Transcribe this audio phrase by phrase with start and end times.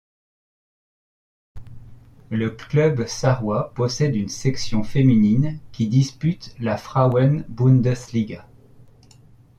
[2.31, 8.47] Le club sarrois possède une section féminine qui dispute la Frauen Bundesliga.